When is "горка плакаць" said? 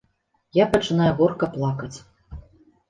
1.21-1.95